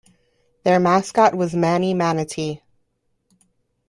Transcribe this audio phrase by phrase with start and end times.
[0.63, 2.63] Their mascot was Manny Manatee.